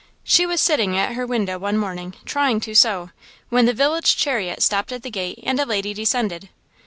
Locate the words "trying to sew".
2.25-3.11